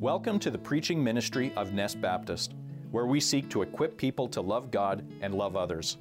[0.00, 2.54] Welcome to the preaching ministry of Nest Baptist,
[2.90, 5.98] where we seek to equip people to love God and love others.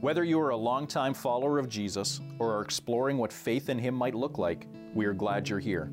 [0.00, 3.96] Whether you are a longtime follower of Jesus or are exploring what faith in Him
[3.96, 5.90] might look like, we are glad you're here.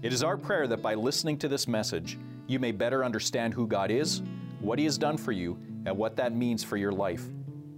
[0.00, 3.66] It is our prayer that by listening to this message, you may better understand who
[3.66, 4.22] God is,
[4.60, 7.26] what He has done for you, and what that means for your life.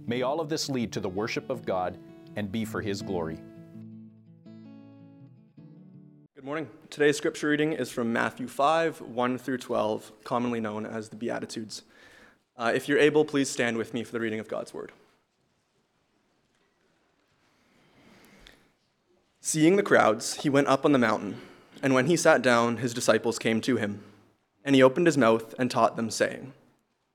[0.07, 1.97] May all of this lead to the worship of God
[2.37, 3.39] and be for His glory.
[6.41, 6.69] Good morning.
[6.89, 11.83] Today's scripture reading is from Matthew 5, 1 through 12, commonly known as the Beatitudes.
[12.57, 14.91] Uh, if you're able, please stand with me for the reading of God's word.
[19.39, 21.39] Seeing the crowds, he went up on the mountain,
[21.83, 24.01] and when he sat down, his disciples came to him.
[24.65, 26.53] And he opened his mouth and taught them, saying,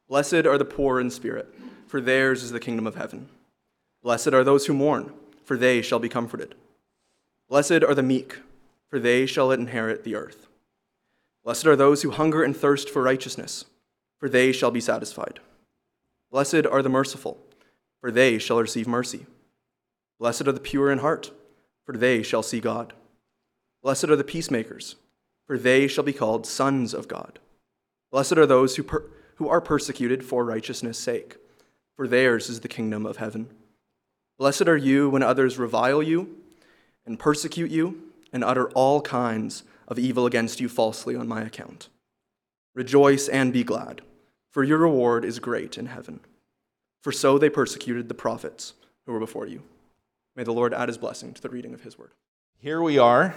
[0.09, 1.53] Blessed are the poor in spirit,
[1.89, 3.29] for theirs is the kingdom of heaven.
[4.05, 5.13] Blessed are those who mourn,
[5.45, 6.55] for they shall be comforted.
[7.49, 8.37] Blessed are the meek
[8.89, 10.47] for they shall inherit the earth.
[11.45, 13.65] Blessed are those who hunger and thirst for righteousness,
[14.19, 15.41] for they shall be satisfied.
[16.31, 17.39] Blessed are the merciful,
[18.01, 19.27] for they shall receive mercy.
[20.19, 21.31] Blessed are the pure in heart,
[21.85, 22.95] for they shall see God.
[23.83, 24.97] Blessed are the peacemakers,
[25.47, 27.39] for they shall be called sons of God.
[28.11, 29.05] Blessed are those who, per-
[29.37, 31.37] who are persecuted for righteousness' sake,
[31.95, 33.49] for theirs is the kingdom of heaven.
[34.39, 36.37] Blessed are you when others revile you
[37.07, 38.03] and persecute you
[38.37, 41.89] and utter all kinds of evil against you falsely on my account.
[42.75, 44.03] Rejoice and be glad,
[44.51, 46.21] for your reward is great in heaven.
[47.03, 48.75] For so they persecuted the prophets
[49.07, 49.63] who were before you.
[50.37, 52.11] May the Lord add his blessing to the reading of his word.
[52.59, 53.35] Here we are,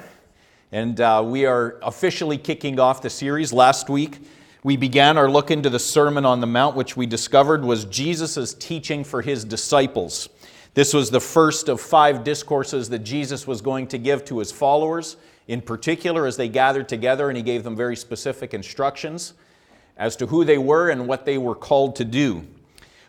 [0.69, 3.53] and uh, we are officially kicking off the series.
[3.53, 4.19] Last week,
[4.65, 8.53] we began our look into the Sermon on the Mount, which we discovered was Jesus'
[8.53, 10.27] teaching for his disciples.
[10.73, 14.51] This was the first of five discourses that Jesus was going to give to his
[14.51, 15.17] followers,
[15.47, 19.33] in particular as they gathered together, and he gave them very specific instructions
[19.97, 22.45] as to who they were and what they were called to do.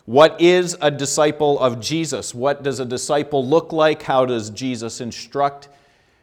[0.05, 2.33] What is a disciple of Jesus?
[2.33, 4.01] What does a disciple look like?
[4.01, 5.69] How does Jesus instruct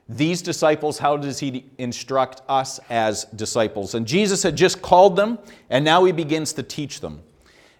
[0.08, 0.98] these disciples?
[0.98, 3.94] How does he instruct us as disciples?
[3.94, 5.38] And Jesus had just called them,
[5.70, 7.22] and now he begins to teach them.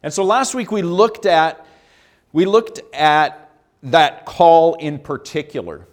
[0.02, 1.66] And so last week we looked at
[2.32, 3.47] we looked at
[3.82, 5.86] that call in particular.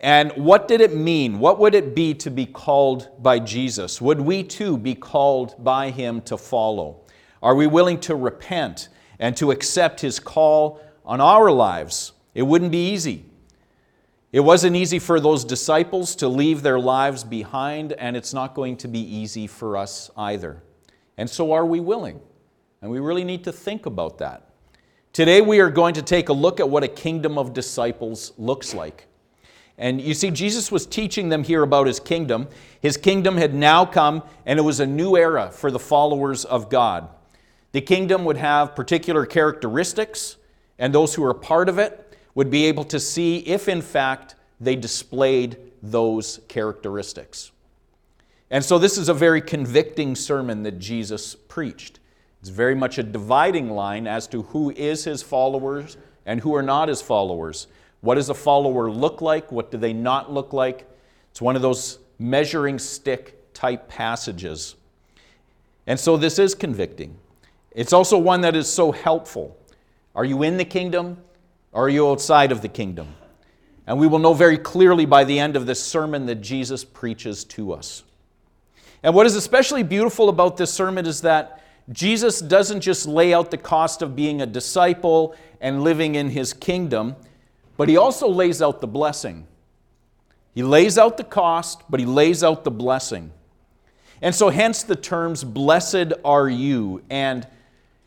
[0.00, 1.38] And what did it mean?
[1.38, 4.00] What would it be to be called by Jesus?
[4.00, 7.02] Would we too be called by Him to follow?
[7.42, 12.12] Are we willing to repent and to accept His call on our lives?
[12.34, 13.26] It wouldn't be easy.
[14.32, 18.76] It wasn't easy for those disciples to leave their lives behind, and it's not going
[18.78, 20.62] to be easy for us either.
[21.18, 22.20] And so, are we willing?
[22.80, 24.49] And we really need to think about that.
[25.12, 28.74] Today we are going to take a look at what a kingdom of disciples looks
[28.74, 29.06] like.
[29.76, 32.46] And you see, Jesus was teaching them here about his kingdom.
[32.80, 36.70] His kingdom had now come, and it was a new era for the followers of
[36.70, 37.08] God.
[37.72, 40.36] The kingdom would have particular characteristics,
[40.78, 44.36] and those who were part of it would be able to see if, in fact,
[44.60, 47.50] they displayed those characteristics.
[48.50, 51.99] And so, this is a very convicting sermon that Jesus preached.
[52.40, 56.62] It's very much a dividing line as to who is his followers and who are
[56.62, 57.66] not his followers.
[58.00, 59.52] What does a follower look like?
[59.52, 60.88] What do they not look like?
[61.30, 64.76] It's one of those measuring stick type passages.
[65.86, 67.16] And so this is convicting.
[67.72, 69.56] It's also one that is so helpful.
[70.14, 71.18] Are you in the kingdom
[71.72, 73.14] or are you outside of the kingdom?
[73.86, 77.44] And we will know very clearly by the end of this sermon that Jesus preaches
[77.46, 78.04] to us.
[79.02, 81.59] And what is especially beautiful about this sermon is that
[81.92, 86.52] Jesus doesn't just lay out the cost of being a disciple and living in his
[86.52, 87.16] kingdom,
[87.76, 89.46] but he also lays out the blessing.
[90.54, 93.32] He lays out the cost, but he lays out the blessing.
[94.22, 97.02] And so, hence the terms, blessed are you.
[97.08, 97.46] And,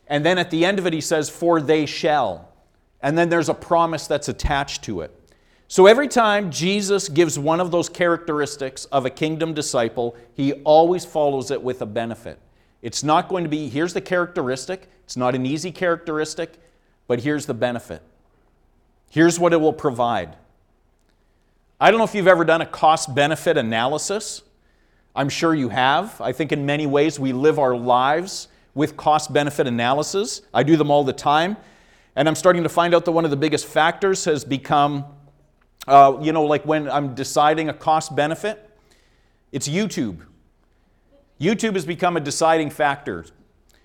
[0.07, 2.49] and then at the end of it, he says, for they shall.
[3.01, 5.19] And then there's a promise that's attached to it.
[5.67, 11.03] So, every time Jesus gives one of those characteristics of a kingdom disciple, he always
[11.03, 12.39] follows it with a benefit.
[12.83, 14.89] It's not going to be, here's the characteristic.
[15.05, 16.59] It's not an easy characteristic,
[17.07, 18.03] but here's the benefit.
[19.09, 20.35] Here's what it will provide.
[21.79, 24.41] I don't know if you've ever done a cost benefit analysis.
[25.15, 26.19] I'm sure you have.
[26.19, 30.41] I think in many ways we live our lives with cost benefit analysis.
[30.53, 31.55] I do them all the time.
[32.17, 35.05] And I'm starting to find out that one of the biggest factors has become,
[35.87, 38.69] uh, you know, like when I'm deciding a cost benefit,
[39.53, 40.17] it's YouTube.
[41.43, 43.25] YouTube has become a deciding factor.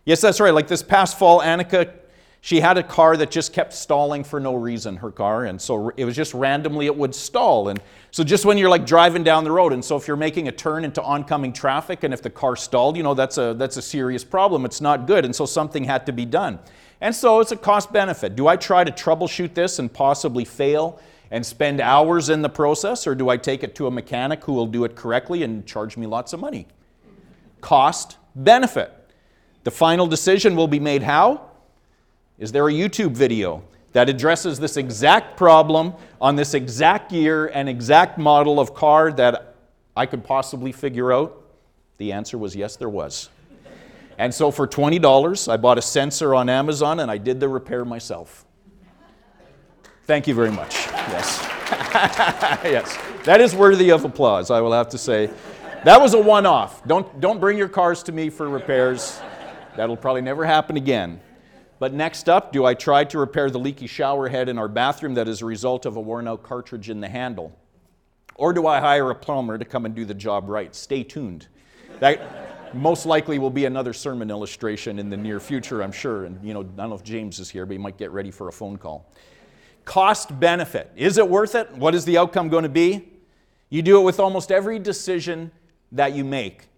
[0.05, 0.55] Yes, that's right.
[0.55, 1.93] Like this past fall, Annika
[2.41, 5.91] She had a car that just kept stalling for no reason, her car, and so
[5.97, 7.69] it was just randomly it would stall.
[7.69, 7.81] And
[8.13, 10.53] so just when you're like driving down the road, and so if you're making a
[10.53, 13.83] turn into oncoming traffic and if the car stalled, you know, that's a that's a
[13.83, 14.65] serious problem.
[14.65, 15.25] It's not good.
[15.25, 16.61] And so something had to be done.
[17.01, 18.37] And so it's a cost benefit.
[18.37, 21.01] Do I try to troubleshoot this and possibly fail
[21.31, 24.53] and spend hours in the process, or do I take it to a mechanic who
[24.53, 26.67] will do it correctly and charge me lots of money?
[27.61, 28.93] Cost benefit.
[29.65, 31.51] The final decision will be made how?
[32.39, 33.63] Is there a YouTube video
[33.93, 39.57] that addresses this exact problem on this exact year and exact model of car that
[39.97, 41.43] I could possibly figure out?
[41.99, 43.29] The answer was yes, there was.
[44.19, 47.85] And so for $20, I bought a sensor on Amazon and I did the repair
[47.85, 48.45] myself.
[50.05, 50.75] Thank you very much.
[50.75, 51.39] Yes.
[52.65, 52.99] yes.
[53.25, 55.29] That is worthy of applause, I will have to say.
[55.85, 56.85] That was a one off.
[56.87, 59.21] Don't, don't bring your cars to me for repairs.
[59.77, 61.21] That'll probably never happen again.
[61.79, 65.15] But next up, do I try to repair the leaky shower head in our bathroom
[65.15, 67.57] that is a result of a worn out cartridge in the handle?
[68.35, 70.75] Or do I hire a plumber to come and do the job right?
[70.75, 71.47] Stay tuned.
[72.01, 76.25] That most likely will be another sermon illustration in the near future, I'm sure.
[76.25, 78.33] And, you know, I don't know if James is here, but he might get ready
[78.33, 79.13] for a phone call.
[79.85, 80.91] Cost benefit.
[80.97, 81.71] Is it worth it?
[81.73, 83.13] What is the outcome going to be?
[83.71, 85.53] You do it with almost every decision
[85.93, 86.69] that you make.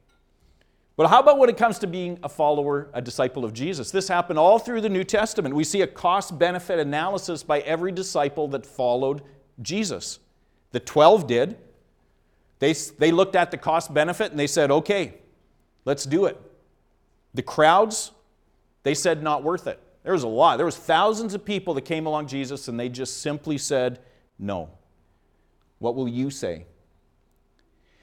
[0.96, 3.90] But how about when it comes to being a follower, a disciple of Jesus?
[3.90, 5.54] This happened all through the New Testament.
[5.54, 9.22] We see a cost benefit analysis by every disciple that followed
[9.62, 10.18] Jesus.
[10.72, 11.56] The 12 did.
[12.58, 15.14] They, they looked at the cost benefit and they said, okay,
[15.86, 16.38] let's do it.
[17.32, 18.12] The crowds,
[18.82, 19.80] they said, not worth it.
[20.02, 20.56] There was a lot.
[20.56, 24.00] There was thousands of people that came along Jesus and they just simply said,
[24.38, 24.68] no.
[25.78, 26.66] What will you say?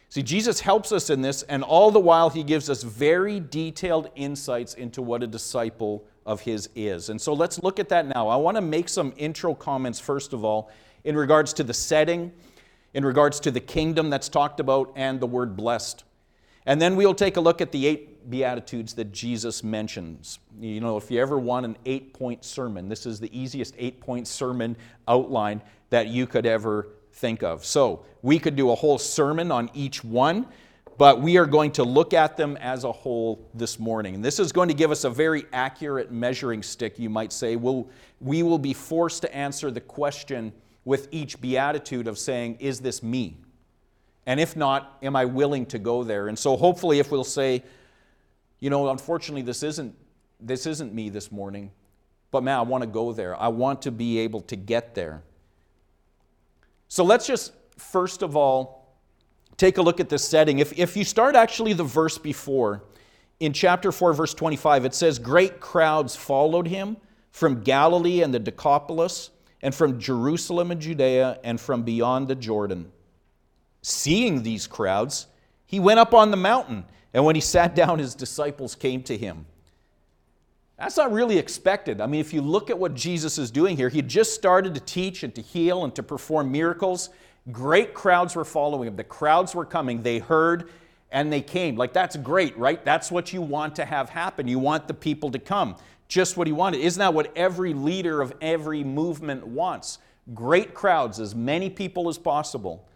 [0.10, 4.10] See, Jesus helps us in this, and all the while, he gives us very detailed
[4.16, 7.10] insights into what a disciple of his is.
[7.10, 8.30] And so let's look at that now.
[8.30, 10.72] I want to make some intro comments, first of all,
[11.04, 12.32] in regards to the setting,
[12.94, 16.06] in regards to the kingdom that's talked about, and the word blessed.
[16.66, 20.40] And then we'll take a look at the eight Beatitudes that Jesus mentions.
[20.60, 24.02] You know, if you ever want an eight point sermon, this is the easiest eight
[24.02, 24.76] point sermon
[25.08, 25.62] outline
[25.92, 27.66] that you could ever think of.
[27.66, 30.48] So we could do a whole sermon on each one,
[30.98, 34.16] but we are going to look at them as a whole this morning.
[34.16, 37.56] And this is going to give us a very accurate measuring stick, you might say.
[37.56, 40.54] We'll, we will be forced to answer the question
[40.86, 43.38] with each beatitude of saying, Is this me?
[44.26, 46.28] And if not, am I willing to go there?
[46.28, 47.64] And so hopefully, if we'll say,
[48.60, 49.96] you know, unfortunately, this isn't,
[50.40, 51.72] this isn't me this morning,
[52.32, 53.40] but man, I want to go there.
[53.40, 55.24] I want to be able to get there.
[56.88, 58.78] So let's just first of all
[59.58, 60.60] take a look at this setting.
[60.60, 62.84] If, if you start actually the verse before,
[63.40, 66.98] in chapter 4, verse 25, it says, Great crowds followed him
[67.32, 69.30] from Galilee and the Decapolis,
[69.62, 72.92] and from Jerusalem and Judea, and from beyond the Jordan.
[73.82, 75.28] Seeing these crowds,
[75.66, 79.18] he went up on the mountain, and when he sat down, his disciples came to
[79.18, 79.46] him.
[80.78, 82.02] That's not really expected.
[82.02, 84.82] I mean, if you look at what Jesus is doing here, he just started to
[84.82, 87.10] teach and to heal and to perform miracles.
[87.52, 88.96] Great crowds were following him.
[88.96, 90.04] The crowds were coming.
[90.04, 90.70] They heard
[91.12, 91.78] and they came.
[91.78, 92.84] Like, that's great, right?
[92.84, 94.48] That's what you want to have happen.
[94.48, 95.78] You want the people to come.
[96.08, 96.82] Just what he wanted.
[96.82, 99.98] Isn't that what every leader of every movement wants?
[100.34, 102.88] Great crowds, as many people as possible.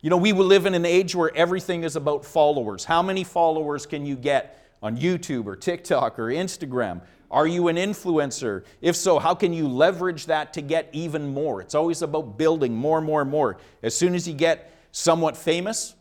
[0.00, 2.84] You know, we will live in an age where everything is about followers.
[2.84, 7.02] How many followers can you get on YouTube or TikTok or Instagram?
[7.30, 8.64] Are you an influencer?
[8.80, 11.60] If so, how can you leverage that to get even more?
[11.60, 13.58] It's always about building more, more, more.
[13.82, 15.94] As soon as you get somewhat famous,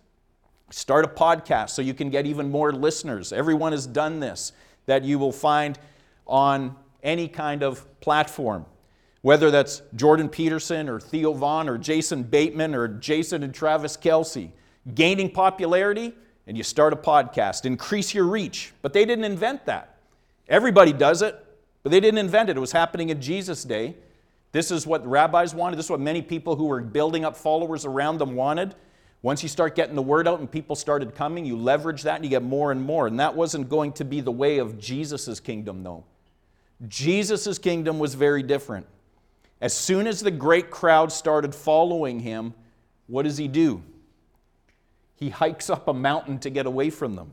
[0.71, 3.31] start a podcast so you can get even more listeners.
[3.31, 4.53] Everyone has done this
[4.87, 5.77] that you will find
[6.25, 8.65] on any kind of platform.
[9.21, 14.49] Whether that's Jordan Peterson or Theo Von or Jason Bateman or Jason and Travis Kelce,
[14.95, 16.13] gaining popularity
[16.47, 18.73] and you start a podcast, increase your reach.
[18.81, 19.98] But they didn't invent that.
[20.49, 21.35] Everybody does it,
[21.83, 22.57] but they didn't invent it.
[22.57, 23.95] It was happening in Jesus' day.
[24.51, 25.77] This is what rabbis wanted.
[25.77, 28.73] This is what many people who were building up followers around them wanted.
[29.21, 32.23] Once you start getting the word out and people started coming, you leverage that and
[32.23, 33.05] you get more and more.
[33.05, 36.03] And that wasn't going to be the way of Jesus' kingdom, though.
[36.87, 38.87] Jesus' kingdom was very different.
[39.61, 42.53] As soon as the great crowd started following him,
[43.07, 43.83] what does he do?
[45.15, 47.31] He hikes up a mountain to get away from them.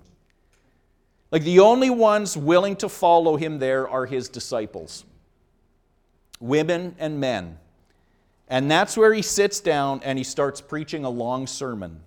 [1.30, 5.04] Like the only ones willing to follow him there are his disciples
[6.38, 7.58] women and men.
[8.48, 12.00] And that's where he sits down and he starts preaching a long sermon.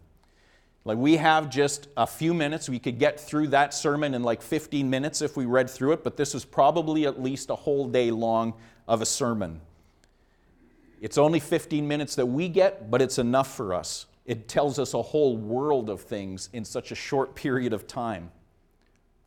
[0.85, 2.69] Like we have just a few minutes.
[2.69, 6.03] We could get through that sermon in like 15 minutes if we read through it,
[6.03, 8.53] but this is probably at least a whole day long
[8.87, 9.59] of a sermon.
[11.01, 14.05] It's only 15 minutes that we get, but it's enough for us.
[14.25, 18.31] It tells us a whole world of things in such a short period of time.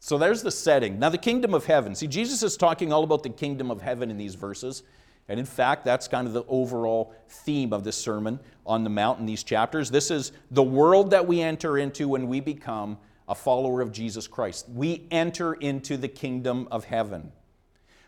[0.05, 0.99] So there's the setting.
[0.99, 1.95] Now, the kingdom of heaven.
[1.95, 4.83] See, Jesus is talking all about the kingdom of heaven in these verses.
[5.29, 9.21] And in fact, that's kind of the overall theme of this sermon on the Mount
[9.21, 9.93] in these chapters.
[9.93, 14.27] This is the world that we enter into when we become a follower of Jesus
[14.27, 14.69] Christ.
[14.69, 17.31] We enter into the kingdom of heaven.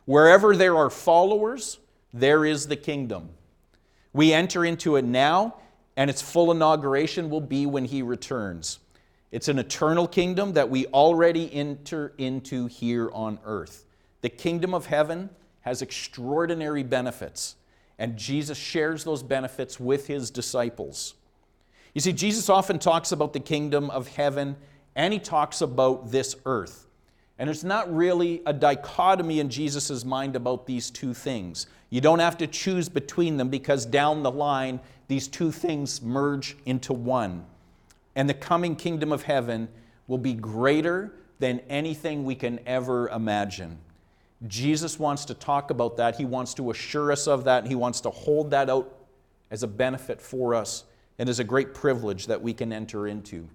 [0.05, 1.79] Wherever there are followers,
[2.13, 3.29] there is the kingdom.
[4.13, 5.59] We enter into it now,
[5.97, 8.81] and its full inauguration will be when he returns.
[9.35, 13.85] It's an eternal kingdom that we already enter into here on earth.
[14.21, 15.29] The kingdom of heaven
[15.63, 17.57] has extraordinary benefits,
[17.99, 21.15] and Jesus shares those benefits with his disciples.
[21.95, 24.55] You see, Jesus often talks about the kingdom of heaven
[24.95, 26.87] and he talks about this earth.
[27.37, 31.67] And it's not really a dichotomy in Jesus' mind about these two things.
[31.91, 36.57] You don't have to choose between them because down the line, these two things merge
[36.67, 37.47] into one.
[38.17, 39.69] And the coming kingdom of heaven
[40.07, 43.79] will be greater than anything we can ever imagine.
[44.47, 46.17] Jesus wants to talk about that.
[46.17, 47.67] He wants to assure us of that.
[47.67, 48.95] He wants to hold that out
[49.51, 50.85] as a benefit for us
[51.19, 53.49] and as a great privilege that we can enter into.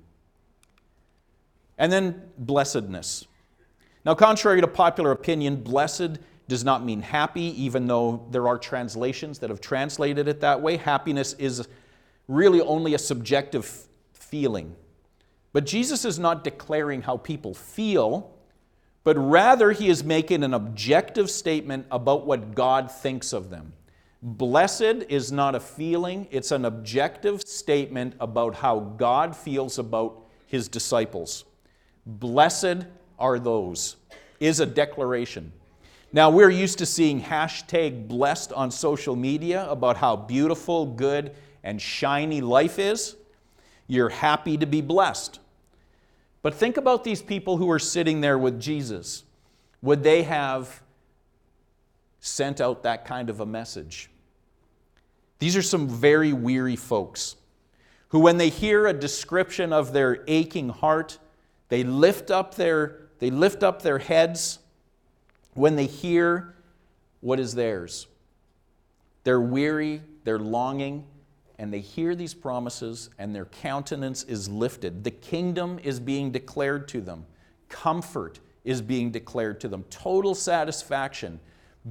[1.77, 3.27] And then blessedness.
[4.05, 9.39] Now, contrary to popular opinion, blessed does not mean happy, even though there are translations
[9.39, 10.77] that have translated it that way.
[10.77, 11.67] Happiness is
[12.27, 13.87] really only a subjective
[14.29, 14.75] feeling.
[15.53, 18.35] But Jesus is not declaring how people feel
[19.03, 23.73] but rather he is making an objective statement about what God thinks of them.
[24.21, 30.67] Blessed is not a feeling, it's an objective statement about how God feels about his
[30.67, 31.45] disciples.
[32.05, 32.85] Blessed
[33.17, 33.95] are those,
[34.39, 35.53] is a declaration.
[36.11, 41.81] Now, we're used to seeing hashtag blessed on social media about how beautiful, good, and
[41.81, 43.15] shiny life is.
[43.89, 45.39] You're happy to be blessed.
[46.43, 49.23] But think about these people who are sitting there with Jesus.
[49.81, 50.83] Would they have
[52.19, 54.11] sent out that kind of a message?
[55.39, 57.35] These are some very weary folks
[58.09, 61.17] who, when they hear a description of their aching heart,
[61.69, 64.59] they lift up their, they lift up their heads
[65.55, 66.53] when they hear
[67.21, 68.05] what is theirs.
[69.23, 71.05] They're weary, they're longing,
[71.59, 75.03] and they hear these promises, and their countenance is lifted.
[75.03, 77.25] The kingdom is being declared to them,
[77.67, 81.39] comfort is being declared to them, total satisfaction,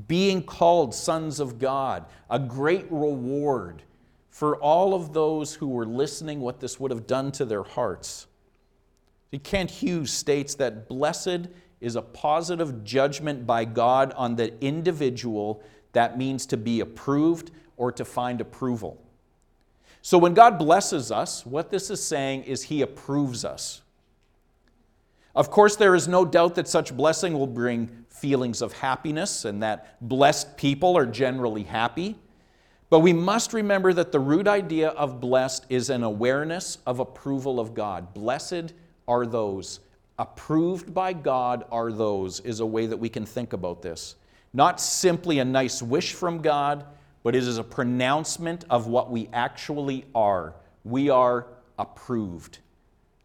[0.06, 3.82] being called sons of God, a great reward
[4.30, 8.26] for all of those who were listening, what this would have done to their hearts.
[9.42, 11.48] Kent Hughes states that blessed
[11.82, 17.92] is a positive judgment by God on the individual that means to be approved or
[17.92, 19.02] to find approval.
[20.08, 23.82] So when God blesses us, what this is saying is He approves us.
[25.34, 29.62] Of course, there is no doubt that such blessing will bring feelings of happiness and
[29.62, 32.16] that blessed people are generally happy.
[32.88, 37.60] But we must remember that the root idea of blessed is an awareness of approval
[37.60, 38.14] of God.
[38.14, 38.72] Blessed
[39.06, 39.80] are those.
[40.18, 44.16] Approved by God are those, is a way that we can think about this.
[44.54, 46.86] Not simply a nice wish from God,
[47.28, 50.54] but it is a pronouncement of what we actually are.
[50.82, 51.46] We are
[51.78, 52.60] approved.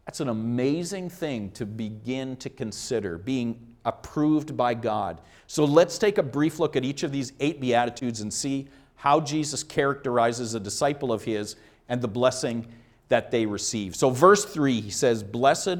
[0.04, 5.22] That's an amazing thing to begin to consider, being approved by God.
[5.46, 9.20] So let's take a brief look at each of these eight Beatitudes and see how
[9.20, 11.56] Jesus characterizes a disciple of his
[11.88, 12.66] and the blessing
[13.08, 13.96] that they receive.
[13.96, 15.78] So, verse 3, he says, Blessed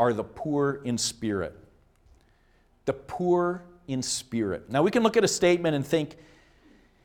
[0.00, 1.56] are the poor in spirit.
[2.86, 4.68] The poor in spirit.
[4.68, 6.16] Now, we can look at a statement and think,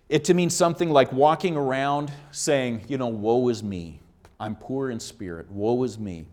[0.10, 4.00] it to mean something like walking around saying, you know, woe is me.
[4.40, 5.50] I'm poor in spirit.
[5.52, 6.26] Woe is me.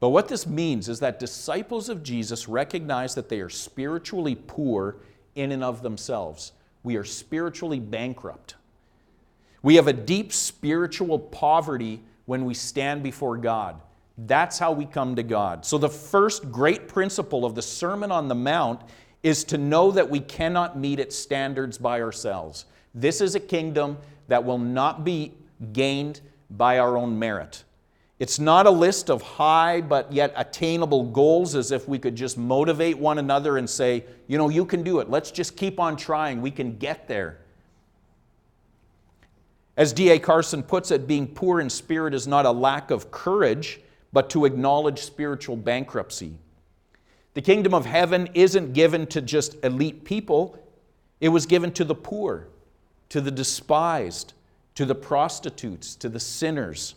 [0.00, 4.96] But what this means is that disciples of Jesus recognize that they are spiritually poor
[5.36, 6.52] in and of themselves.
[6.82, 8.56] We are spiritually bankrupt.
[9.62, 13.80] We have a deep spiritual poverty when we stand before God.
[14.18, 15.64] That's how we come to God.
[15.64, 18.82] So, the first great principle of the Sermon on the Mount
[19.22, 22.66] is to know that we cannot meet its standards by ourselves.
[22.94, 25.32] This is a kingdom that will not be
[25.72, 26.20] gained
[26.50, 27.64] by our own merit.
[28.18, 32.38] It's not a list of high but yet attainable goals as if we could just
[32.38, 35.10] motivate one another and say, you know, you can do it.
[35.10, 36.40] Let's just keep on trying.
[36.40, 37.38] We can get there.
[39.76, 40.18] As D.A.
[40.18, 43.80] Carson puts it, being poor in spirit is not a lack of courage,
[44.12, 46.36] but to acknowledge spiritual bankruptcy.
[47.34, 50.58] The kingdom of heaven isn't given to just elite people,
[51.20, 52.48] it was given to the poor,
[53.12, 54.32] to the despised,
[54.74, 56.94] to the prostitutes, to the sinners.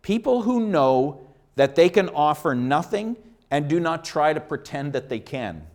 [0.00, 3.16] People who know that they can offer nothing
[3.50, 5.66] and do not try to pretend that they can.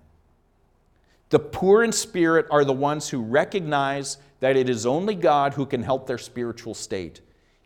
[1.32, 5.66] The poor in spirit are the ones who recognize that it is only God who
[5.66, 7.20] can help their spiritual state.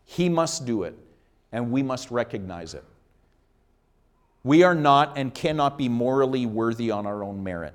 [0.04, 0.98] He must do it,
[1.52, 2.84] and we must recognize it.
[4.42, 7.74] We are not and cannot be morally worthy on our own merit.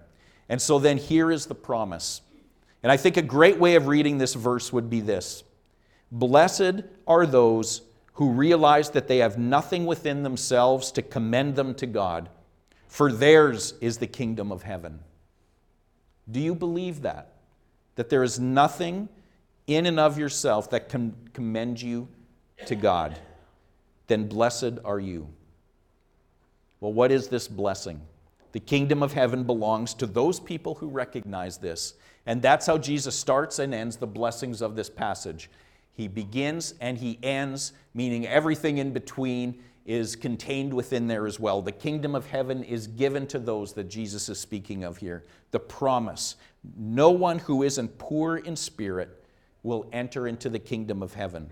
[0.50, 2.20] And so then here is the promise.
[2.88, 5.44] And I think a great way of reading this verse would be this
[6.10, 7.82] Blessed are those
[8.14, 12.30] who realize that they have nothing within themselves to commend them to God,
[12.88, 15.02] for theirs is the kingdom of heaven.
[16.32, 17.34] Do you believe that?
[17.96, 19.10] That there is nothing
[19.68, 22.08] in and of yourself that can commend you
[22.68, 23.20] to God?
[24.08, 25.28] Then blessed are you.
[26.80, 28.00] Well, what is this blessing?
[28.54, 31.94] The kingdom of heaven belongs to those people who recognize this.
[32.28, 35.50] And that's how Jesus starts and ends the blessings of this passage.
[35.94, 41.62] He begins and he ends, meaning everything in between is contained within there as well.
[41.62, 45.24] The kingdom of heaven is given to those that Jesus is speaking of here.
[45.52, 46.36] The promise
[46.78, 49.24] no one who isn't poor in spirit
[49.64, 51.50] will enter into the kingdom of heaven,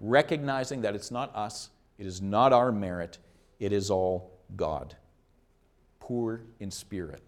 [0.00, 3.16] recognizing that it's not us, it is not our merit,
[3.58, 4.94] it is all God.
[5.98, 7.22] Poor in spirit.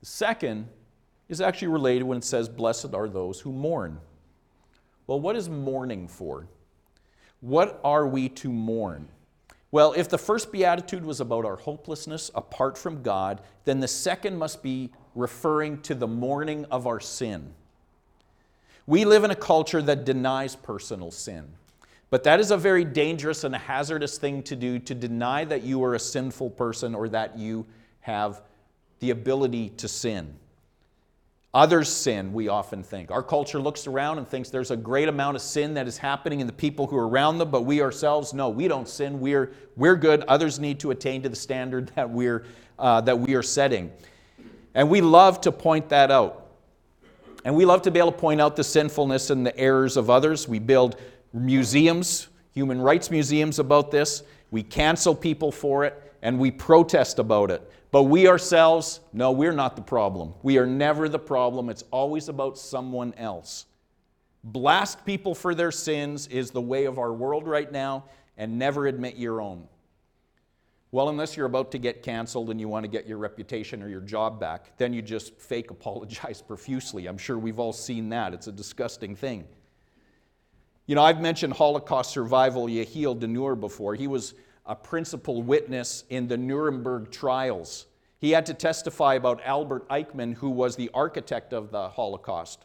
[0.00, 0.68] The second
[1.28, 3.98] is actually related when it says, Blessed are those who mourn.
[5.06, 6.46] Well, what is mourning for?
[7.40, 9.08] What are we to mourn?
[9.70, 14.36] Well, if the first beatitude was about our hopelessness apart from God, then the second
[14.36, 17.52] must be referring to the mourning of our sin.
[18.86, 21.48] We live in a culture that denies personal sin.
[22.10, 25.82] But that is a very dangerous and hazardous thing to do to deny that you
[25.82, 27.66] are a sinful person or that you
[28.02, 28.42] have
[29.00, 30.36] the ability to sin.
[31.54, 33.12] Others sin, we often think.
[33.12, 36.40] Our culture looks around and thinks there's a great amount of sin that is happening
[36.40, 39.20] in the people who are around them, but we ourselves, no, we don't sin.
[39.20, 40.24] We're, we're good.
[40.24, 42.44] Others need to attain to the standard that, we're,
[42.76, 43.92] uh, that we are setting.
[44.74, 46.44] And we love to point that out.
[47.44, 50.10] And we love to be able to point out the sinfulness and the errors of
[50.10, 50.48] others.
[50.48, 50.96] We build
[51.32, 54.24] museums, human rights museums about this.
[54.50, 57.70] We cancel people for it, and we protest about it.
[57.94, 60.34] But we ourselves, no, we're not the problem.
[60.42, 61.70] We are never the problem.
[61.70, 63.66] It's always about someone else.
[64.42, 68.88] Blast people for their sins is the way of our world right now, and never
[68.88, 69.68] admit your own.
[70.90, 73.88] Well, unless you're about to get canceled and you want to get your reputation or
[73.88, 77.06] your job back, then you just fake apologize profusely.
[77.06, 78.34] I'm sure we've all seen that.
[78.34, 79.44] It's a disgusting thing.
[80.86, 83.94] You know, I've mentioned Holocaust survival Yehiel Denur before.
[83.94, 84.34] He was
[84.66, 87.86] a principal witness in the Nuremberg trials.
[88.18, 92.64] He had to testify about Albert Eichmann, who was the architect of the Holocaust.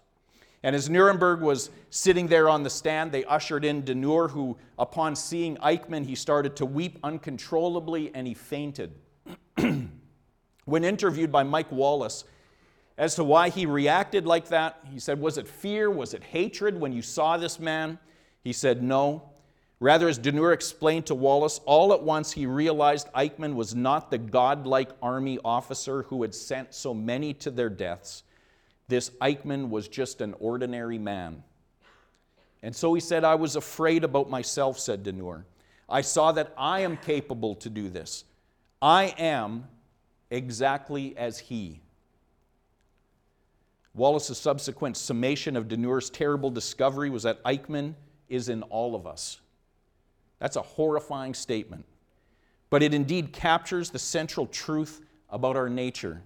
[0.64, 5.16] And as Nuremberg was sitting there on the stand, they ushered in Denur, who, upon
[5.16, 8.94] seeing Eichmann, he started to weep uncontrollably and he fainted.
[10.66, 12.26] when interviewed by Mike Wallace
[12.98, 15.90] as to why he reacted like that, he said, Was it fear?
[15.90, 17.98] Was it hatred when you saw this man?
[18.44, 19.30] He said, No.
[19.82, 24.18] Rather, as Denur explained to Wallace, all at once he realized Eichmann was not the
[24.18, 28.24] godlike army officer who had sent so many to their deaths.
[28.90, 31.44] This Eichmann was just an ordinary man.
[32.62, 35.46] And so he said, I was afraid about myself, said Denur.
[35.88, 38.26] I saw that I am capable to do this.
[38.82, 39.66] I am
[40.30, 41.80] exactly as he.
[43.94, 47.96] Wallace's subsequent summation of Denur's terrible discovery was that Eichmann
[48.28, 49.40] is in all of us.
[50.40, 51.86] That's a horrifying statement.
[52.70, 56.22] But it indeed captures the central truth about our nature.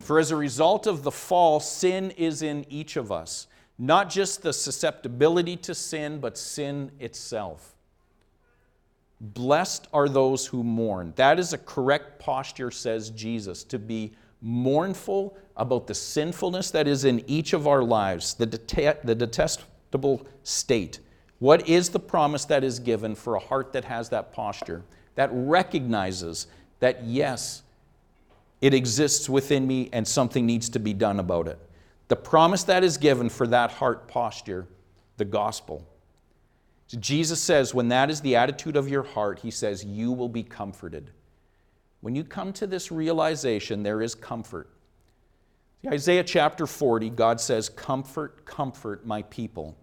[0.00, 3.46] For as a result of the fall, sin is in each of us.
[3.78, 7.74] Not just the susceptibility to sin, but sin itself.
[9.20, 11.12] Blessed are those who mourn.
[11.16, 17.04] That is a correct posture, says Jesus, to be mournful about the sinfulness that is
[17.04, 21.00] in each of our lives, the, the detestable state
[21.40, 24.84] what is the promise that is given for a heart that has that posture,
[25.16, 26.46] that recognizes
[26.78, 27.62] that, yes,
[28.60, 31.58] it exists within me and something needs to be done about it?
[32.08, 34.68] The promise that is given for that heart posture,
[35.16, 35.86] the gospel.
[36.88, 40.28] So Jesus says, when that is the attitude of your heart, he says, you will
[40.28, 41.10] be comforted.
[42.02, 44.68] When you come to this realization, there is comfort.
[45.80, 49.76] See, Isaiah chapter 40, God says, Comfort, comfort my people.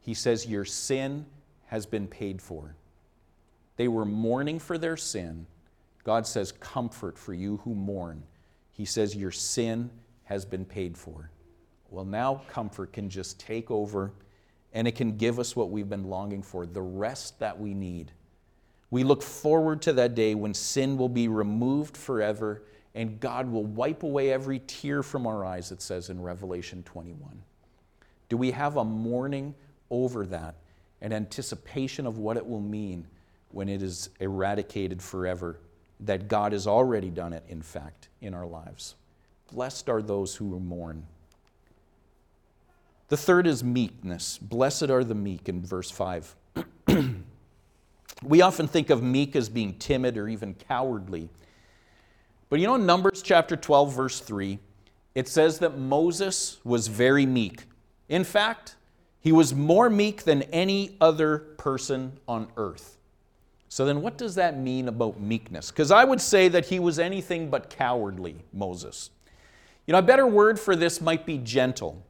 [0.00, 1.26] He says, Your sin
[1.66, 2.74] has been paid for.
[3.76, 5.46] They were mourning for their sin.
[6.04, 8.22] God says, Comfort for you who mourn.
[8.70, 9.90] He says, Your sin
[10.24, 11.30] has been paid for.
[11.90, 14.12] Well, now comfort can just take over
[14.72, 18.12] and it can give us what we've been longing for the rest that we need.
[18.90, 22.62] We look forward to that day when sin will be removed forever
[22.94, 27.42] and God will wipe away every tear from our eyes, it says in Revelation 21.
[28.28, 29.54] Do we have a mourning
[29.90, 30.56] over that,
[31.00, 33.06] an anticipation of what it will mean
[33.50, 35.58] when it is eradicated forever?
[36.00, 38.94] That God has already done it, in fact, in our lives.
[39.52, 41.06] Blessed are those who mourn.
[43.08, 44.38] The third is meekness.
[44.38, 46.36] Blessed are the meek in verse 5.
[48.22, 51.28] we often think of meek as being timid or even cowardly.
[52.48, 54.60] But you know, in Numbers chapter 12, verse 3,
[55.14, 57.64] it says that Moses was very meek.
[58.08, 58.76] In fact,
[59.20, 62.96] he was more meek than any other person on earth.
[63.68, 65.70] So then, what does that mean about meekness?
[65.70, 69.10] Because I would say that he was anything but cowardly, Moses.
[69.86, 72.04] You know, a better word for this might be gentle.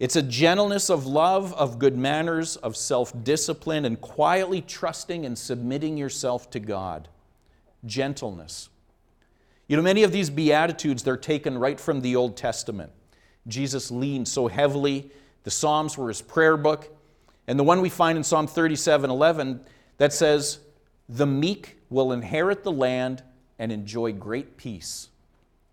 [0.00, 5.38] It's a gentleness of love, of good manners, of self discipline, and quietly trusting and
[5.38, 7.08] submitting yourself to God.
[7.86, 8.68] Gentleness.
[9.68, 12.90] You know, many of these Beatitudes, they're taken right from the Old Testament.
[13.46, 15.10] Jesus leaned so heavily.
[15.44, 16.90] The Psalms were his prayer book.
[17.46, 19.60] And the one we find in Psalm 37 11
[19.98, 20.58] that says,
[21.08, 23.22] The meek will inherit the land
[23.58, 25.08] and enjoy great peace.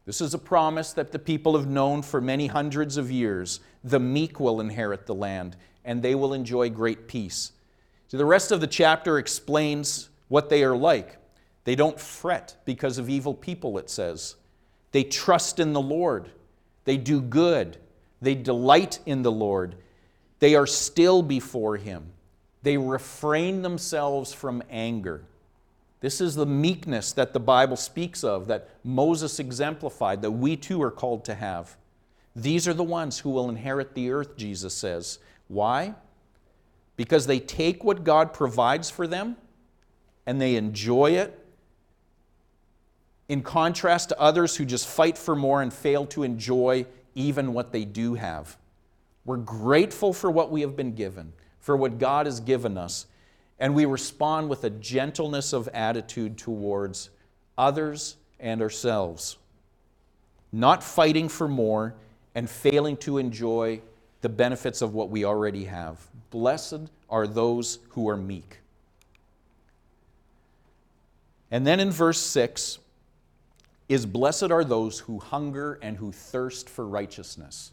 [0.05, 3.59] This is a promise that the people have known for many hundreds of years.
[3.83, 5.55] The meek will inherit the land,
[5.85, 7.53] and they will enjoy great peace.
[8.07, 11.17] So the rest of the chapter explains what they are like.
[11.63, 14.35] They don't fret because of evil people, it says.
[14.91, 16.29] They trust in the Lord.
[16.83, 17.77] They do good.
[18.21, 19.75] They delight in the Lord.
[20.39, 22.11] They are still before Him.
[22.63, 25.23] They refrain themselves from anger.
[25.99, 30.81] This is the meekness that the Bible speaks of, that Moses exemplified, that we too
[30.81, 31.77] are called to have.
[32.35, 35.19] These are the ones who will inherit the earth, Jesus says.
[35.47, 35.95] Why?
[36.95, 39.37] Because they take what God provides for them
[40.25, 41.37] and they enjoy it,
[43.27, 47.71] in contrast to others who just fight for more and fail to enjoy even what
[47.71, 48.57] they do have.
[49.25, 53.05] We're grateful for what we have been given, for what God has given us,
[53.59, 57.11] and we respond with a gentleness of attitude towards
[57.57, 59.37] others and ourselves,
[60.51, 61.93] not fighting for more
[62.33, 63.81] and failing to enjoy
[64.21, 65.99] the benefits of what we already have.
[66.31, 68.59] Blessed are those who are meek.
[71.51, 72.79] And then in verse 6
[73.93, 77.71] is blessed are those who hunger and who thirst for righteousness.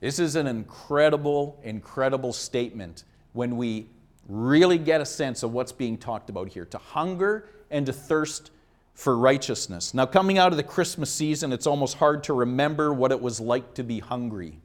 [0.00, 3.04] This is an incredible, incredible statement
[3.34, 3.86] when we
[4.28, 8.50] really get a sense of what's being talked about here to hunger and to thirst
[8.94, 9.92] for righteousness.
[9.92, 13.40] Now, coming out of the Christmas season, it's almost hard to remember what it was
[13.40, 14.58] like to be hungry.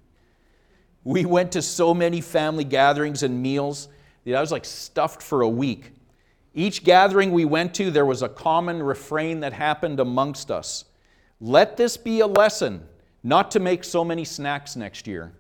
[1.04, 3.90] We went to so many family gatherings and meals
[4.24, 5.92] that I was like stuffed for a week.
[6.58, 10.86] Each gathering we went to, there was a common refrain that happened amongst us
[11.42, 12.88] Let this be a lesson
[13.24, 15.34] not to make so many snacks next year.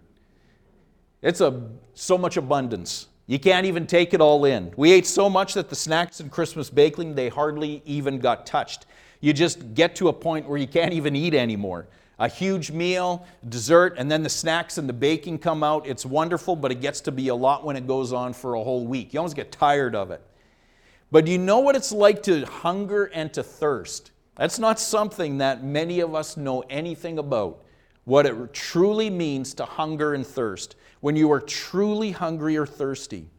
[1.21, 3.07] It's a, so much abundance.
[3.27, 4.73] You can't even take it all in.
[4.75, 8.85] We ate so much that the snacks and Christmas baking, they hardly even got touched.
[9.21, 11.87] You just get to a point where you can't even eat anymore.
[12.19, 15.87] A huge meal, dessert, and then the snacks and the baking come out.
[15.87, 18.63] It's wonderful, but it gets to be a lot when it goes on for a
[18.63, 19.13] whole week.
[19.13, 20.21] You almost get tired of it.
[21.11, 24.11] But you know what it's like to hunger and to thirst?
[24.35, 27.63] That's not something that many of us know anything about.
[28.03, 33.29] What it truly means to hunger and thirst when you are truly hungry or thirsty.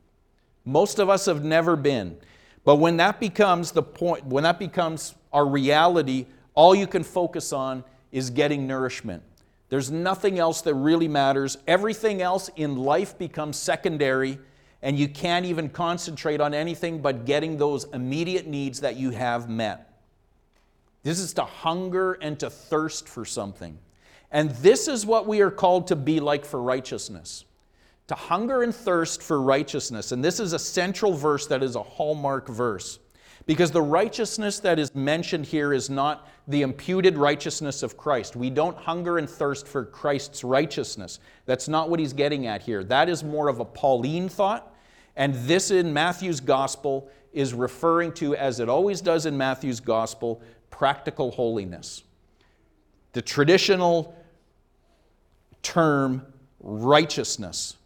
[0.64, 2.16] Most of us have never been.
[2.64, 7.52] But when that becomes the point, when that becomes our reality, all you can focus
[7.52, 9.22] on is getting nourishment.
[9.68, 11.59] There's nothing else that really matters.
[11.66, 14.38] Everything else in life becomes secondary,
[14.82, 19.48] and you can't even concentrate on anything but getting those immediate needs that you have
[19.48, 19.92] met.
[21.02, 23.78] This is to hunger and to thirst for something.
[24.30, 27.44] And this is what we are called to be like for righteousness
[28.08, 30.12] to hunger and thirst for righteousness.
[30.12, 32.98] And this is a central verse that is a hallmark verse.
[33.46, 38.35] Because the righteousness that is mentioned here is not the imputed righteousness of Christ.
[38.35, 41.20] We don't hunger and thirst for Christ's righteousness.
[41.46, 42.82] That's not what he's getting at here.
[42.82, 44.74] That is more of a Pauline thought.
[45.14, 50.42] And this in Matthew's gospel is referring to, as it always does in Matthew's gospel,
[50.70, 52.02] practical holiness.
[53.12, 54.16] The traditional
[55.62, 56.26] term
[56.61, 57.76] righteousness.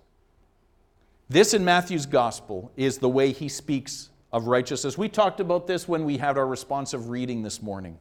[1.29, 4.97] This in Matthew's gospel is the way he speaks of righteousness.
[4.97, 7.99] We talked about this when we had our responsive reading this morning.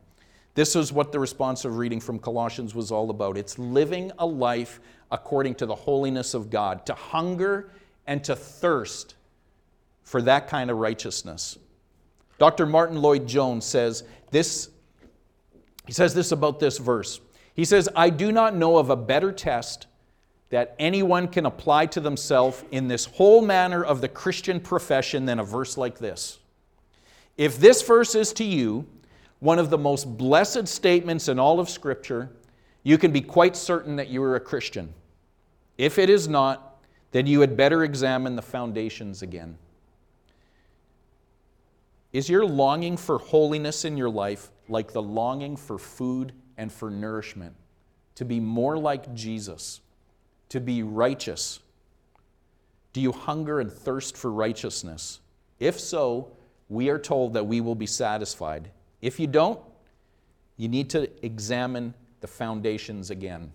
[0.55, 3.37] This is what the responsive reading from Colossians was all about.
[3.37, 4.79] It's living a life
[5.11, 7.71] according to the holiness of God, to hunger
[8.05, 9.15] and to thirst
[10.03, 11.57] for that kind of righteousness.
[12.37, 12.65] Dr.
[12.65, 14.69] Martyn Lloyd-Jones says this
[15.85, 17.19] he says this about this verse.
[17.55, 19.87] He says, "I do not know of a better test
[20.49, 25.39] that anyone can apply to themselves in this whole manner of the Christian profession than
[25.39, 26.39] a verse like this.
[27.37, 28.87] If this verse is to you
[29.39, 32.31] one of the most blessed statements in all of Scripture,
[32.83, 34.93] you can be quite certain that you are a Christian.
[35.77, 36.81] If it is not,
[37.11, 39.57] then you had better examine the foundations again.
[42.11, 46.89] Is your longing for holiness in your life like the longing for food and for
[46.89, 47.55] nourishment?
[48.15, 49.79] To be more like Jesus,
[50.49, 51.59] to be righteous?
[52.93, 55.19] Do you hunger and thirst for righteousness?
[55.59, 56.31] If so,
[56.69, 58.69] we are told that we will be satisfied.
[59.01, 59.59] If you don't,
[60.57, 63.51] you need to examine the foundations again.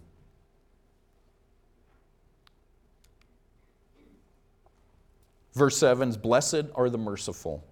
[5.54, 7.64] Verse 7 is Blessed are the merciful.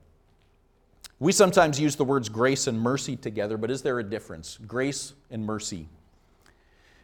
[1.19, 4.59] We sometimes use the words grace and mercy together, but is there a difference?
[4.67, 5.89] Grace and mercy.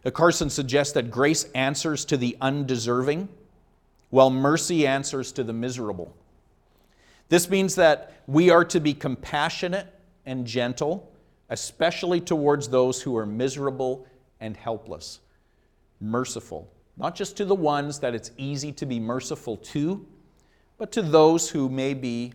[0.04, 3.28] Uh, Carson suggests that grace answers to the undeserving,
[4.10, 6.14] while mercy answers to the miserable.
[7.28, 9.86] This means that we are to be compassionate
[10.24, 11.10] and gentle,
[11.50, 14.06] especially towards those who are miserable
[14.40, 15.20] and helpless.
[16.00, 20.06] Merciful, not just to the ones that it's easy to be merciful to,
[20.78, 22.32] but to those who may be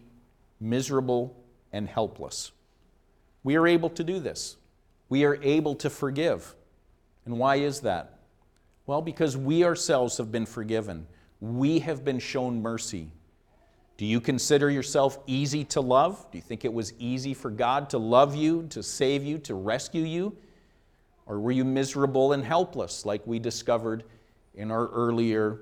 [0.59, 1.35] miserable
[1.71, 2.51] and helpless.
[3.43, 4.57] We are able to do this.
[5.09, 6.55] We are able to forgive.
[7.25, 8.19] And why is that?
[8.85, 11.07] Well, because we ourselves have been forgiven.
[11.39, 13.09] We have been shown mercy.
[13.97, 16.25] Do you consider yourself easy to love?
[16.31, 19.55] Do you think it was easy for God to love you, to save you, to
[19.55, 20.35] rescue you?
[21.25, 24.03] Or were you miserable and helpless, like we discovered
[24.55, 25.61] in our earlier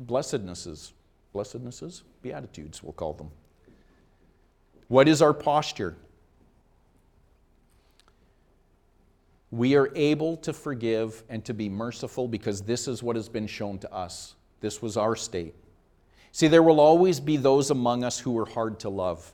[0.00, 0.92] blessednesses?
[1.32, 2.02] Blessednesses?
[2.20, 3.30] Beatitudes, we'll call them.
[4.88, 5.96] What is our posture?
[9.52, 13.46] We are able to forgive and to be merciful because this is what has been
[13.46, 14.34] shown to us.
[14.60, 15.54] This was our state.
[16.32, 19.30] See, there will always be those among us who are hard to love.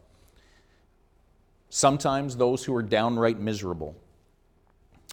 [1.71, 3.95] Sometimes those who are downright miserable.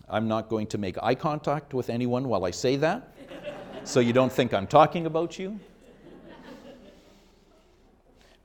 [0.09, 3.15] I'm not going to make eye contact with anyone while I say that,
[3.83, 5.59] so you don't think I'm talking about you.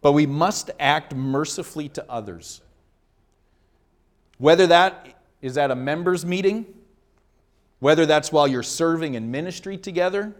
[0.02, 2.60] But we must act mercifully to others.
[4.36, 6.66] Whether that is at a members' meeting,
[7.78, 10.34] whether that's while you're serving in ministry together,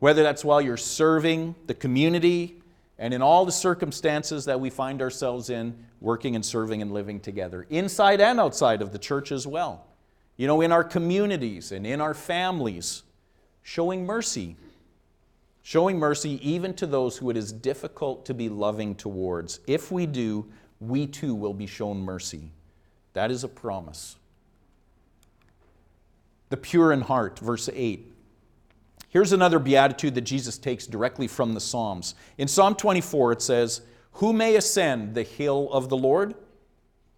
[0.00, 2.60] whether that's while you're serving the community
[2.98, 7.20] and in all the circumstances that we find ourselves in, working and serving and living
[7.20, 9.86] together, inside and outside of the church as well.
[10.36, 13.02] You know, in our communities and in our families,
[13.62, 14.56] showing mercy.
[15.62, 19.60] Showing mercy even to those who it is difficult to be loving towards.
[19.66, 20.46] If we do,
[20.78, 22.50] we too will be shown mercy.
[23.14, 24.16] That is a promise.
[26.50, 28.12] The pure in heart, verse 8.
[29.08, 32.14] Here's another beatitude that Jesus takes directly from the Psalms.
[32.36, 33.82] In Psalm 24, it says,
[34.14, 36.34] Who may ascend the hill of the Lord?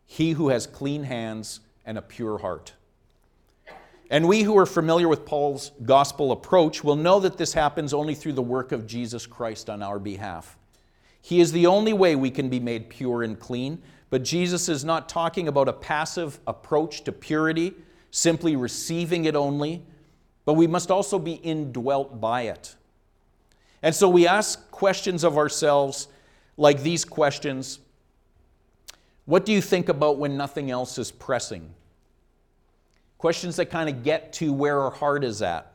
[0.05, 2.75] He who has clean hands and a pure heart.
[4.11, 8.15] And we who are familiar with Paul's gospel approach will know that this happens only
[8.15, 10.57] through the work of Jesus Christ on our behalf.
[11.21, 14.85] He is the only way we can be made pure and clean, but Jesus is
[14.85, 17.75] not talking about a passive approach to purity,
[18.17, 19.83] simply receiving it only,
[20.47, 22.75] but we must also be indwelt by it.
[23.83, 26.09] And so we ask questions of ourselves
[26.57, 27.79] like these questions
[29.27, 31.75] What do you think about when nothing else is pressing?
[33.19, 35.71] Questions that kind of get to where our heart is at.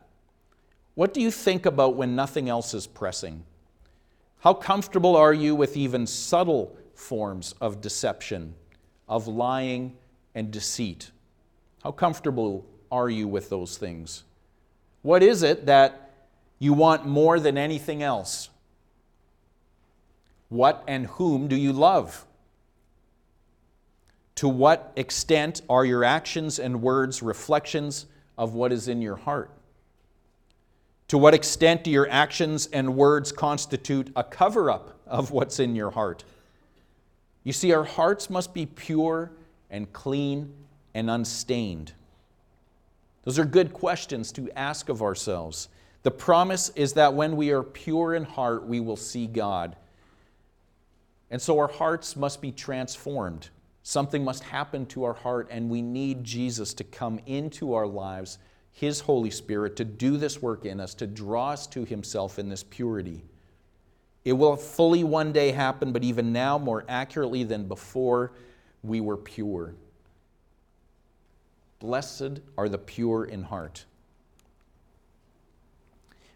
[0.96, 3.44] What do you think about when nothing else is pressing?
[4.40, 8.56] How comfortable are you with even subtle forms of deception,
[9.08, 9.96] of lying
[10.34, 11.12] and deceit?
[11.84, 14.24] How comfortable are you with those things?
[15.02, 16.12] What is it that
[16.60, 18.50] you want more than anything else?
[20.50, 22.26] What and whom do you love?
[24.36, 28.06] To what extent are your actions and words reflections
[28.38, 29.50] of what is in your heart?
[31.08, 35.76] To what extent do your actions and words constitute a cover up of what's in
[35.76, 36.24] your heart?
[37.44, 39.32] You see, our hearts must be pure
[39.70, 40.54] and clean
[40.94, 41.94] and unstained.
[43.24, 45.70] Those are good questions to ask of ourselves.
[46.04, 49.76] The promise is that when we are pure in heart, we will see God.
[51.30, 53.50] And so our hearts must be transformed.
[53.84, 58.40] Something must happen to our heart, and we need Jesus to come into our lives,
[58.72, 62.50] His Holy Spirit, to do this work in us, to draw us to Himself in
[62.50, 63.24] this purity.
[64.24, 68.34] It will fully one day happen, but even now, more accurately than before,
[68.84, 69.74] we were pure.
[71.82, 73.86] Blessed are the pure in heart.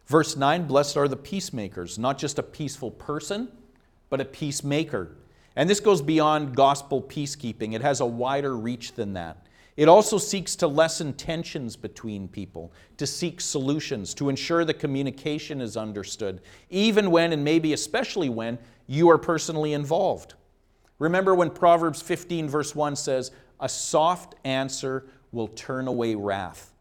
[0.08, 3.49] Verse 9 Blessed are the peacemakers, not just a peaceful person,
[4.10, 5.15] but a peacemaker.
[5.55, 9.45] And this goes beyond gospel peacekeeping, it has a wider reach than that.
[9.77, 15.62] It also seeks to lessen tensions between people, to seek solutions, to ensure the communication
[15.62, 20.36] is understood, even when, and maybe especially when, you are personally involved.
[20.97, 26.71] Remember when Proverbs 15, verse 1 says, A soft answer will turn away wrath.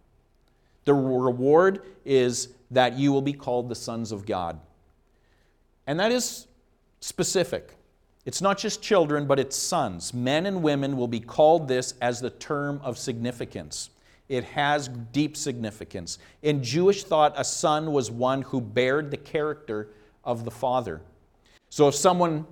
[0.87, 4.61] The reward is that you will be called the sons of God.
[5.87, 6.47] And that is
[7.01, 7.75] specific.
[8.25, 10.14] It's not just children, but it's sons.
[10.14, 13.90] Men and women will be called this as the term of significance.
[14.29, 16.19] It has deep significance.
[16.43, 19.90] In Jewish thought, a son was one who bared the character
[20.25, 21.03] of the father.
[21.69, 22.47] So if someone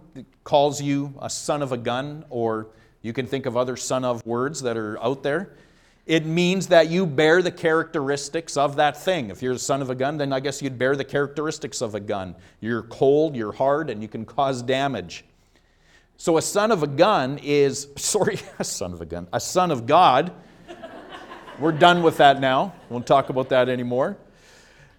[0.45, 2.69] calls you a son of a gun, or
[3.01, 5.55] you can think of other son of words that are out there,
[6.07, 9.31] it means that you bear the characteristics of that thing.
[9.31, 11.95] If you're the son of a gun, then I guess you'd bear the characteristics of
[11.95, 12.35] a gun.
[12.61, 15.25] You're cold, you're hard, and you can cause damage.
[16.17, 19.71] So a son of a gun is, sorry, a son of a gun, a son
[19.71, 20.33] of God.
[21.59, 22.75] We're done with that now.
[22.89, 24.17] Won't talk about that anymore.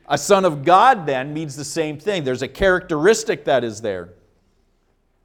[0.08, 2.24] A son of God then means the same thing.
[2.24, 4.10] There's a characteristic that is there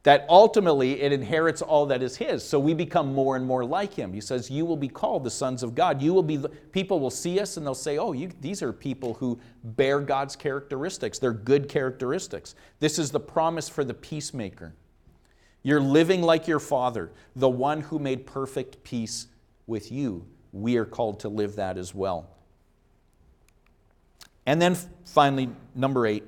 [0.04, 2.42] that ultimately it inherits all that is his.
[2.42, 4.12] So we become more and more like him.
[4.12, 6.00] He says, You will be called the sons of God.
[6.00, 9.14] You will be, people will see us and they'll say, Oh, you, these are people
[9.14, 11.18] who bear God's characteristics.
[11.18, 12.54] They're good characteristics.
[12.78, 14.74] This is the promise for the peacemaker.
[15.62, 19.26] You're living like your Father, the one who made perfect peace
[19.66, 20.24] with you.
[20.52, 22.30] We are called to live that as well.
[24.46, 26.24] And then finally, number eight,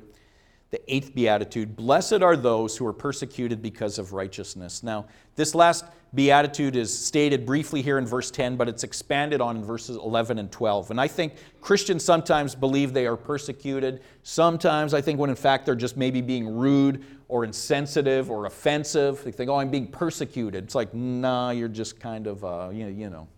[0.70, 4.82] the eighth beatitude Blessed are those who are persecuted because of righteousness.
[4.82, 5.06] Now,
[5.36, 9.64] this last beatitude is stated briefly here in verse 10, but it's expanded on in
[9.64, 10.90] verses 11 and 12.
[10.90, 14.02] And I think Christians sometimes believe they are persecuted.
[14.22, 19.22] Sometimes I think when in fact they're just maybe being rude or insensitive or offensive.
[19.22, 20.64] They think, oh, I'm being persecuted.
[20.64, 23.28] It's like, nah, you're just kind of, uh, you, know, you know.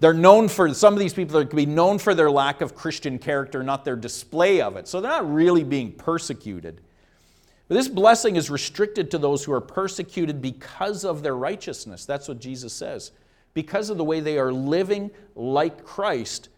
[0.00, 2.74] They're known for, some of these people are, can be known for their lack of
[2.74, 4.88] Christian character, not their display of it.
[4.88, 6.80] So they're not really being persecuted.
[7.68, 12.04] But this blessing is restricted to those who are persecuted because of their righteousness.
[12.04, 13.12] That's what Jesus says.
[13.54, 16.48] Because of the way they are living like Christ,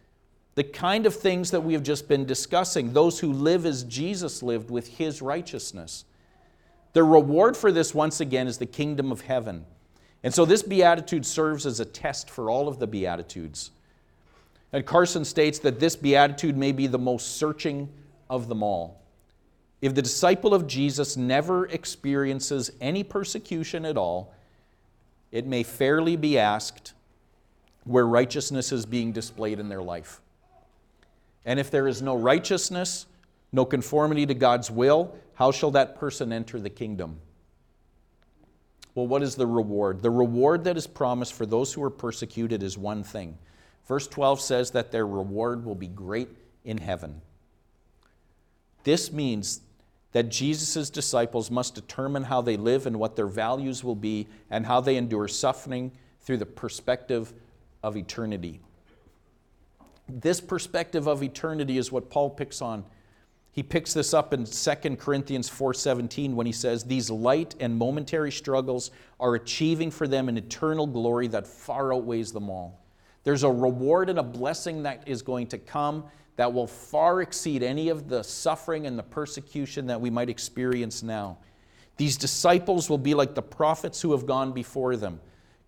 [0.57, 4.43] the kind of things that we have just been discussing, those who live as Jesus
[4.43, 6.05] lived with his righteousness.
[6.95, 9.67] The reward for this, once again, is the kingdom of heaven.
[10.27, 13.71] And so this beatitude serves as a test for all of the beatitudes.
[14.73, 17.89] And Carson states that this beatitude may be the most searching
[18.29, 19.01] of them all.
[19.81, 24.35] If the disciple of Jesus never experiences any persecution at all,
[25.31, 26.95] it may fairly be asked
[27.85, 30.21] where righteousness is being displayed in their life.
[31.45, 33.07] And if there is no righteousness,
[33.53, 37.21] no conformity to God's will, how shall that person enter the kingdom?
[38.97, 40.01] Well, what is the reward?
[40.01, 43.37] The reward that is promised for those who are persecuted is one thing.
[43.87, 46.31] Verse 12 says that their reward will be great
[46.65, 47.21] in heaven.
[48.85, 49.61] This means
[50.13, 54.65] that Jesus' disciples must determine how they live and what their values will be and
[54.65, 57.35] how they endure suffering through the perspective
[57.83, 58.61] of eternity.
[60.09, 62.87] This perspective of eternity is what Paul picks on
[63.57, 68.31] he picks this up in 2 Corinthians 4:17 when he says these light and momentary
[68.31, 72.79] struggles are achieving for them an eternal glory that far outweighs them all.
[73.25, 76.05] There's a reward and a blessing that is going to come
[76.37, 81.03] that will far exceed any of the suffering and the persecution that we might experience
[81.03, 81.39] now.
[81.97, 85.19] These disciples will be like the prophets who have gone before them.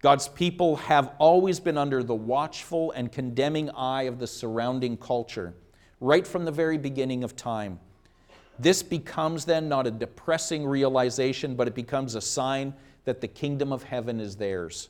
[0.03, 5.55] God's people have always been under the watchful and condemning eye of the surrounding culture
[6.01, 7.79] right from the very beginning of time.
[8.59, 13.73] This becomes then not a depressing realization, but it becomes a sign that the kingdom
[13.73, 14.89] of heaven is theirs.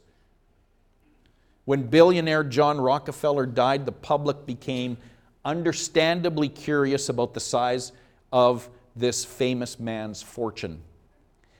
[1.67, 4.97] When billionaire John Rockefeller died, the public became
[5.45, 7.93] understandably curious about the size
[8.33, 10.83] of this famous man's fortune.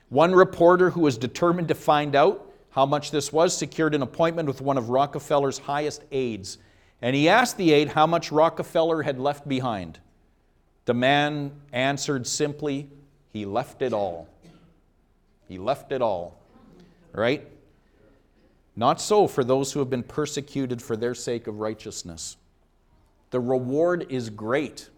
[0.09, 4.47] One reporter who was determined to find out how much this was secured an appointment
[4.47, 6.57] with one of Rockefeller's highest aides
[7.01, 9.99] and he asked the aide how much Rockefeller had left behind.
[10.85, 12.89] The man answered simply,
[13.31, 14.27] He left it all.
[15.47, 16.37] He left it all,
[17.13, 17.47] right?
[18.75, 22.37] Not so for those who have been persecuted for their sake of righteousness.
[23.31, 24.89] The reward is great.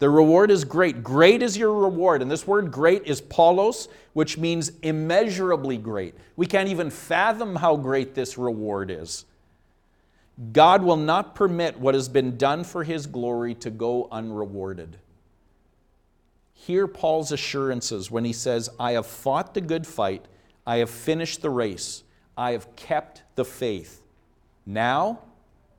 [0.00, 1.02] The reward is great.
[1.02, 2.20] Great is your reward.
[2.20, 6.14] And this word great is polus, which means immeasurably great.
[6.36, 9.24] We can't even fathom how great this reward is.
[10.52, 14.98] God will not permit what has been done for his glory to go unrewarded.
[16.54, 20.24] Hear Paul's assurances when he says, I have fought the good fight,
[20.66, 22.02] I have finished the race,
[22.36, 24.02] I have kept the faith.
[24.66, 25.20] Now,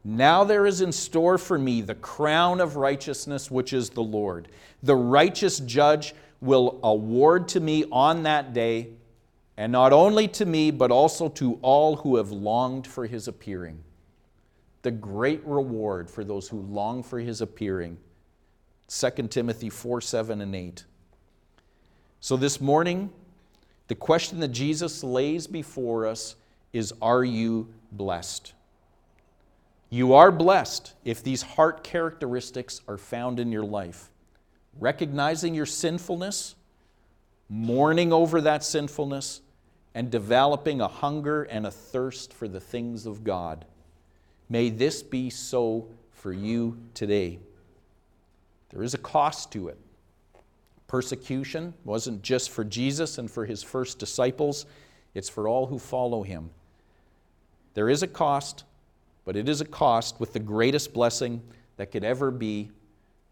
[0.04, 4.48] now there is in store for me the crown of righteousness, which is the Lord.
[4.84, 8.90] The righteous judge will award to me on that day,
[9.58, 13.85] and not only to me, but also to all who have longed for his appearing.
[14.86, 17.98] The great reward for those who long for his appearing.
[18.88, 20.86] 2 Timothy 4 7 and 8.
[22.20, 23.10] So this morning,
[23.88, 26.36] the question that Jesus lays before us
[26.72, 28.54] is Are you blessed?
[29.90, 34.12] You are blessed if these heart characteristics are found in your life.
[34.80, 36.54] Recognizing your sinfulness,
[37.50, 39.42] mourning over that sinfulness,
[39.96, 43.66] and developing a hunger and a thirst for the things of God.
[44.50, 47.40] May this be so for you today.
[48.70, 49.78] There is a cost to it.
[50.88, 54.66] Persecution wasn't just for Jesus and for his first disciples,
[55.14, 56.50] it's for all who follow him.
[57.74, 58.64] There is a cost,
[59.24, 61.42] but it is a cost with the greatest blessing
[61.78, 62.70] that could ever be,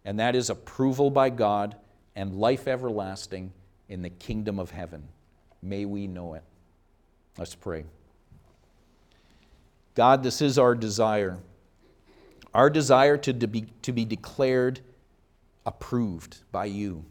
[0.04, 1.76] and that is approval by God
[2.16, 3.52] and life everlasting
[3.88, 5.04] in the kingdom of heaven.
[5.62, 6.44] May we know it.
[7.38, 7.86] Let's pray.
[9.96, 11.40] God, this is our desire.
[12.54, 14.80] Our desire to, be, to be declared
[15.66, 17.06] approved by you.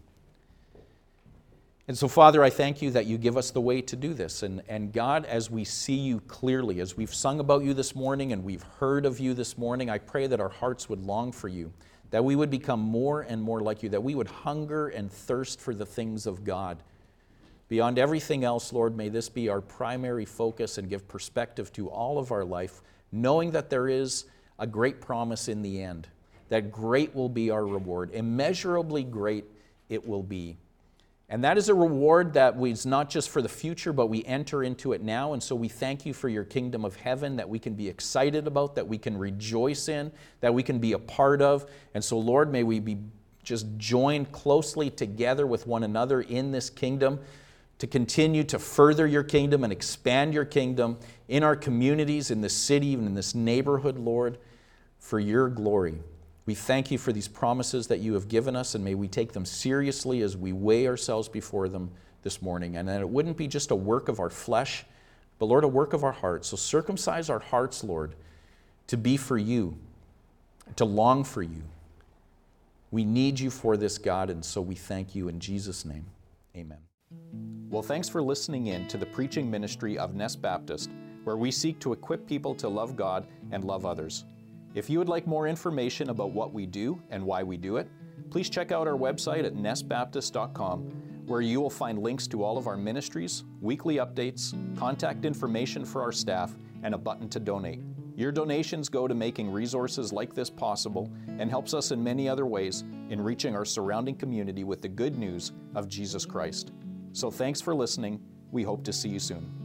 [1.88, 4.44] And so, Father, I thank you that you give us the way to do this.
[4.44, 8.32] And, and God, as we see you clearly, as we've sung about you this morning
[8.32, 11.48] and we've heard of you this morning, I pray that our hearts would long for
[11.48, 11.72] you,
[12.10, 15.60] that we would become more and more like you, that we would hunger and thirst
[15.60, 16.82] for the things of God.
[17.72, 22.18] Beyond everything else, Lord, may this be our primary focus and give perspective to all
[22.18, 24.26] of our life, knowing that there is
[24.58, 26.06] a great promise in the end,
[26.50, 28.10] that great will be our reward.
[28.12, 29.46] Immeasurably great
[29.88, 30.58] it will be.
[31.30, 34.62] And that is a reward that is not just for the future, but we enter
[34.62, 35.32] into it now.
[35.32, 38.46] And so we thank you for your kingdom of heaven that we can be excited
[38.46, 41.64] about, that we can rejoice in, that we can be a part of.
[41.94, 42.98] And so, Lord, may we be
[43.42, 47.18] just joined closely together with one another in this kingdom
[47.78, 50.98] to continue to further your kingdom and expand your kingdom
[51.28, 54.38] in our communities, in this city, even in this neighborhood, Lord,
[54.98, 55.98] for your glory.
[56.44, 59.32] We thank you for these promises that you have given us, and may we take
[59.32, 61.90] them seriously as we weigh ourselves before them
[62.22, 62.76] this morning.
[62.76, 64.84] And that it wouldn't be just a work of our flesh,
[65.38, 66.48] but Lord, a work of our hearts.
[66.48, 68.14] So circumcise our hearts, Lord,
[68.88, 69.76] to be for you,
[70.76, 71.62] to long for you.
[72.90, 76.04] We need you for this, God, and so we thank you in Jesus' name.
[76.56, 76.91] Amen.
[77.70, 80.90] Well, thanks for listening in to the preaching ministry of Nest Baptist,
[81.24, 84.24] where we seek to equip people to love God and love others.
[84.74, 87.88] If you would like more information about what we do and why we do it,
[88.30, 90.80] please check out our website at nestbaptist.com,
[91.26, 96.02] where you will find links to all of our ministries, weekly updates, contact information for
[96.02, 97.80] our staff, and a button to donate.
[98.16, 102.44] Your donations go to making resources like this possible and helps us in many other
[102.44, 106.72] ways in reaching our surrounding community with the good news of Jesus Christ.
[107.12, 108.20] So thanks for listening.
[108.50, 109.61] We hope to see you soon.